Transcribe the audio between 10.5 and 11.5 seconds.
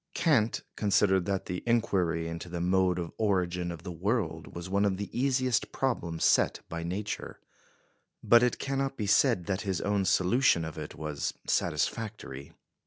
of it was